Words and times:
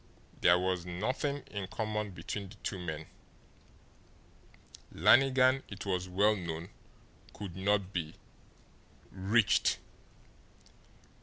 There 0.41 0.57
was 0.57 0.83
nothing 0.83 1.43
in 1.51 1.67
common 1.67 2.09
between 2.09 2.49
the 2.49 2.55
two 2.63 2.79
men. 2.79 3.05
Lannigan, 4.91 5.61
it 5.69 5.85
was 5.85 6.09
well 6.09 6.35
known, 6.35 6.69
could 7.35 7.55
not 7.55 7.93
be 7.93 8.15
"reached." 9.11 9.77